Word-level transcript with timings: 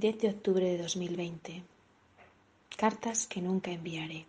10 0.00 0.18
de 0.18 0.28
octubre 0.30 0.64
de 0.64 0.78
2020. 0.78 1.62
Cartas 2.74 3.26
que 3.26 3.42
nunca 3.42 3.70
enviaré. 3.70 4.24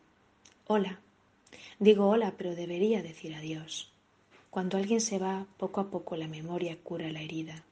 Hola. 0.68 1.00
Digo 1.80 2.10
hola, 2.10 2.34
pero 2.38 2.56
debería 2.56 3.02
decir 3.02 3.34
adiós. 3.34 3.90
Cuando 4.50 4.76
alguien 4.76 5.00
se 5.00 5.18
va, 5.18 5.48
poco 5.56 5.80
a 5.80 5.90
poco 5.90 6.18
la 6.18 6.28
memoria 6.28 6.78
cura 6.84 7.10
la 7.10 7.22
herida. 7.22 7.64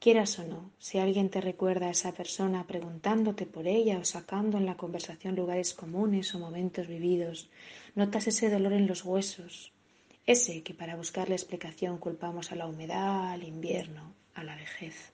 Quieras 0.00 0.36
o 0.40 0.42
no, 0.42 0.72
si 0.80 0.98
alguien 0.98 1.30
te 1.30 1.40
recuerda 1.40 1.86
a 1.86 1.90
esa 1.92 2.10
persona 2.10 2.66
preguntándote 2.66 3.46
por 3.46 3.68
ella 3.68 3.98
o 4.00 4.04
sacando 4.04 4.58
en 4.58 4.66
la 4.66 4.76
conversación 4.76 5.36
lugares 5.36 5.74
comunes 5.74 6.34
o 6.34 6.40
momentos 6.40 6.88
vividos, 6.88 7.48
notas 7.94 8.26
ese 8.26 8.50
dolor 8.50 8.72
en 8.72 8.88
los 8.88 9.04
huesos, 9.04 9.70
ese 10.26 10.64
que 10.64 10.74
para 10.74 10.96
buscar 10.96 11.28
la 11.28 11.36
explicación 11.36 11.98
culpamos 11.98 12.50
a 12.50 12.56
la 12.56 12.66
humedad, 12.66 13.30
al 13.30 13.44
invierno, 13.44 14.12
a 14.34 14.42
la 14.42 14.56
vejez. 14.56 15.12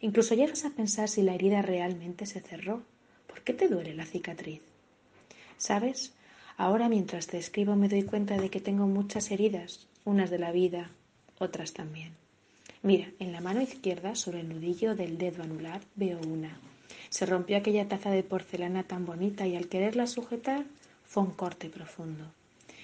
Incluso 0.00 0.34
llegas 0.34 0.64
a 0.64 0.70
pensar 0.70 1.08
si 1.08 1.22
la 1.22 1.34
herida 1.34 1.62
realmente 1.62 2.26
se 2.26 2.40
cerró. 2.40 2.82
¿Por 3.26 3.42
qué 3.42 3.52
te 3.52 3.68
duele 3.68 3.94
la 3.94 4.06
cicatriz? 4.06 4.60
¿Sabes? 5.58 6.12
Ahora 6.56 6.88
mientras 6.88 7.26
te 7.26 7.38
escribo 7.38 7.76
me 7.76 7.88
doy 7.88 8.02
cuenta 8.02 8.36
de 8.36 8.50
que 8.50 8.60
tengo 8.60 8.86
muchas 8.86 9.30
heridas, 9.30 9.86
unas 10.04 10.30
de 10.30 10.38
la 10.38 10.52
vida, 10.52 10.90
otras 11.38 11.72
también. 11.72 12.12
Mira, 12.82 13.08
en 13.18 13.32
la 13.32 13.40
mano 13.40 13.60
izquierda, 13.60 14.14
sobre 14.14 14.40
el 14.40 14.48
nudillo 14.48 14.94
del 14.94 15.18
dedo 15.18 15.42
anular, 15.42 15.82
veo 15.96 16.20
una. 16.20 16.58
Se 17.08 17.26
rompió 17.26 17.56
aquella 17.56 17.88
taza 17.88 18.10
de 18.10 18.22
porcelana 18.22 18.84
tan 18.84 19.04
bonita 19.04 19.46
y 19.46 19.56
al 19.56 19.68
quererla 19.68 20.06
sujetar 20.06 20.64
fue 21.04 21.24
un 21.24 21.32
corte 21.32 21.68
profundo. 21.68 22.24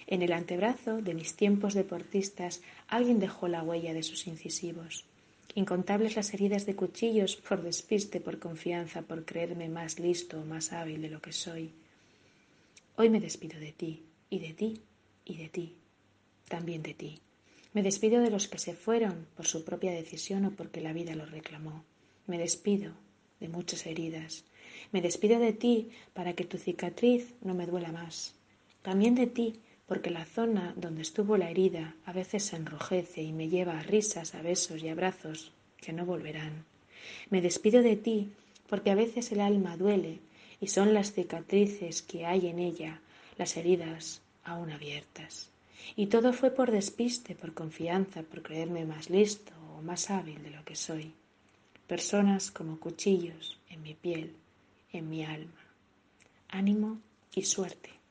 En 0.07 0.23
el 0.23 0.33
antebrazo 0.33 1.01
de 1.01 1.15
mis 1.15 1.35
tiempos 1.35 1.75
deportistas 1.75 2.63
alguien 2.89 3.21
dejó 3.21 3.49
la 3.49 3.63
huella 3.63 3.95
de 3.95 4.03
sus 4.03 4.27
incisivos. 4.27 5.05
Incontables 5.55 6.17
las 6.17 6.33
heridas 6.33 6.65
de 6.65 6.75
cuchillos 6.75 7.37
por 7.37 7.63
despiste, 7.63 8.21
por 8.21 8.39
confianza, 8.39 9.03
por 9.03 9.25
creerme 9.27 9.69
más 9.69 9.99
listo 9.99 10.41
o 10.41 10.45
más 10.45 10.73
hábil 10.73 11.03
de 11.03 11.11
lo 11.11 11.21
que 11.21 11.33
soy. 11.33 11.73
Hoy 12.97 13.11
me 13.11 13.21
despido 13.21 13.61
de 13.61 13.73
ti, 13.73 14.03
y 14.31 14.39
de 14.39 14.55
ti, 14.55 14.81
y 15.27 15.37
de 15.37 15.49
ti, 15.51 15.77
también 16.49 16.83
de 16.83 16.95
ti. 16.95 17.21
Me 17.75 17.83
despido 17.83 18.21
de 18.21 18.31
los 18.31 18.49
que 18.49 18.59
se 18.59 18.75
fueron 18.75 19.27
por 19.37 19.47
su 19.47 19.65
propia 19.65 19.93
decisión 19.93 20.47
o 20.47 20.53
porque 20.53 20.81
la 20.81 20.95
vida 20.95 21.15
los 21.15 21.31
reclamó. 21.31 21.85
Me 22.27 22.39
despido 22.39 22.93
de 23.41 23.49
muchas 23.49 23.85
heridas. 23.87 24.45
Me 24.91 25.03
despido 25.03 25.39
de 25.39 25.53
ti 25.53 25.91
para 26.15 26.33
que 26.33 26.45
tu 26.45 26.57
cicatriz 26.57 27.35
no 27.43 27.55
me 27.55 27.67
duela 27.67 27.93
más. 27.93 28.35
También 28.83 29.15
de 29.15 29.27
ti 29.27 29.61
porque 29.93 30.09
la 30.09 30.25
zona 30.25 30.73
donde 30.75 31.03
estuvo 31.03 31.37
la 31.37 31.51
herida 31.51 31.95
a 32.07 32.15
veces 32.15 32.45
se 32.45 32.57
enrojece 32.57 33.21
y 33.21 33.31
me 33.31 33.51
lleva 33.51 33.79
a 33.79 33.83
risas, 33.83 34.35
a 34.35 34.41
besos 34.41 34.83
y 34.83 34.89
abrazos 34.89 35.53
que 35.77 35.93
no 35.93 36.07
volverán. 36.07 36.65
Me 37.29 37.43
despido 37.43 37.83
de 37.83 37.97
ti 37.97 38.33
porque 38.71 38.91
a 38.91 38.95
veces 38.95 39.33
el 39.33 39.43
alma 39.43 39.77
duele 39.77 40.21
y 40.63 40.69
son 40.69 40.95
las 40.95 41.13
cicatrices 41.13 42.01
que 42.01 42.25
hay 42.25 42.47
en 42.47 42.59
ella, 42.59 43.03
las 43.37 43.55
heridas 43.59 44.23
aún 44.45 44.71
abiertas. 44.71 45.51
Y 45.95 46.07
todo 46.07 46.33
fue 46.33 46.51
por 46.53 46.71
despiste, 46.71 47.35
por 47.35 47.53
confianza, 47.53 48.23
por 48.23 48.41
creerme 48.41 48.87
más 48.87 49.11
listo 49.11 49.53
o 49.77 49.83
más 49.83 50.09
hábil 50.09 50.43
de 50.43 50.53
lo 50.53 50.65
que 50.65 50.75
soy. 50.75 51.13
Personas 51.87 52.51
como 52.51 52.81
cuchillos 52.81 53.59
en 53.69 53.83
mi 53.83 53.93
piel, 53.93 54.33
en 54.91 55.11
mi 55.11 55.23
alma. 55.23 55.67
Ánimo 56.49 56.99
y 57.35 57.43
suerte. 57.43 58.02